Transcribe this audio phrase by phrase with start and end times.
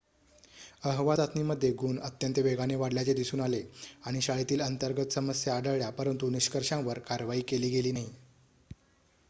[0.83, 3.61] अहवाल चाचणीमध्ये गुण अत्यंत वेगाने वाढल्याचे दिसून आले
[4.03, 8.09] आणि शाळेतील अंतर्गत समस्या आढळल्या परंतु निष्कर्षांवर कारवाई केली नाही